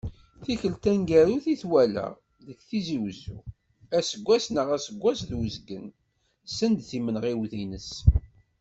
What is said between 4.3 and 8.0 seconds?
neɣ aseggas d uzgen send timenɣiwt-ines.